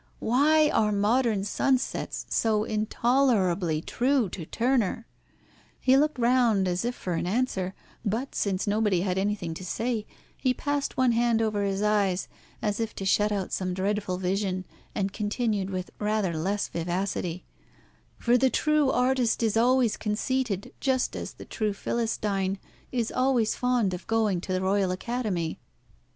Why 0.17 0.67
are 0.71 0.91
modern 0.91 1.43
sunsets 1.43 2.25
so 2.27 2.63
intolerably 2.63 3.83
true 3.83 4.29
to 4.29 4.47
Turner?" 4.47 5.05
He 5.79 5.95
looked 5.95 6.17
round 6.17 6.67
as 6.67 6.83
if 6.83 6.95
for 6.95 7.13
an 7.13 7.27
answer; 7.27 7.75
but, 8.03 8.33
since 8.33 8.65
nobody 8.65 9.01
had 9.01 9.19
anything 9.19 9.53
to 9.53 9.63
say, 9.63 10.07
he 10.35 10.55
passed 10.55 10.97
one 10.97 11.11
hand 11.11 11.39
over 11.39 11.63
his 11.63 11.83
eyes, 11.83 12.27
as 12.63 12.79
if 12.79 12.95
to 12.95 13.05
shut 13.05 13.31
out 13.31 13.51
some 13.53 13.75
dreadful 13.75 14.17
vision, 14.17 14.65
and 14.95 15.13
continued 15.13 15.69
with 15.69 15.91
rather 15.99 16.35
less 16.35 16.67
vivacity 16.67 17.45
"For 18.17 18.39
the 18.39 18.49
true 18.49 18.89
artist 18.89 19.43
is 19.43 19.55
always 19.55 19.97
conceited, 19.97 20.73
just 20.79 21.15
as 21.15 21.33
the 21.33 21.45
true 21.45 21.73
Philistine 21.73 22.57
is 22.91 23.11
always 23.11 23.53
fond 23.53 23.93
of 23.93 24.07
going 24.07 24.41
to 24.41 24.51
the 24.53 24.61
Royal 24.61 24.89
Academy. 24.89 25.59